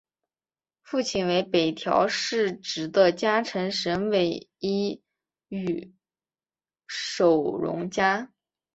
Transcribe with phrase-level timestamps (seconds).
[0.81, 5.03] 父亲为北条氏直的家臣神尾伊
[5.47, 5.93] 予
[6.87, 8.31] 守荣加。